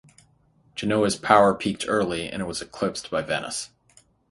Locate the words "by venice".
3.11-3.69